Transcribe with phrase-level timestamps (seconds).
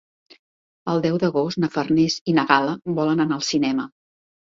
[0.93, 3.91] El deu d'agost na Farners i na Gal·la volen anar al cinema.